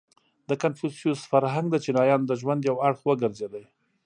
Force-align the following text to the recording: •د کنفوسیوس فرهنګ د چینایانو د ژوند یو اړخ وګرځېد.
•د 0.49 0.51
کنفوسیوس 0.61 1.21
فرهنګ 1.31 1.67
د 1.71 1.75
چینایانو 1.83 2.27
د 2.27 2.31
ژوند 2.41 2.61
یو 2.69 2.75
اړخ 2.87 2.99
وګرځېد. 3.05 3.53